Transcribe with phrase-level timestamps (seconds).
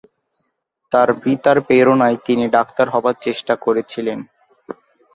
[0.91, 4.19] তার পিতার প্রেরণায় তিনি ডাক্তার হবার চেষ্টা করেছিলেন।